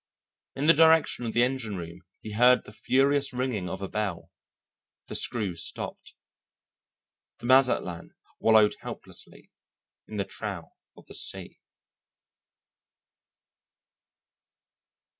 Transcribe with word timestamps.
In 0.55 0.65
the 0.65 0.73
direction 0.73 1.27
of 1.27 1.33
the 1.33 1.43
engine 1.43 1.77
room 1.77 2.01
he 2.21 2.31
heard 2.31 2.63
the 2.63 2.71
furious 2.71 3.33
ringing 3.33 3.69
of 3.69 3.83
a 3.83 3.87
bell. 3.87 4.31
The 5.07 5.13
screw 5.13 5.55
stopped. 5.55 6.15
The 7.37 7.45
Mazatlan 7.45 8.15
wallowed 8.39 8.73
helplessly 8.79 9.51
in 10.07 10.17
the 10.17 10.25
trough 10.25 10.71
of 10.97 11.05
the 11.05 11.13
sea. 11.13 11.59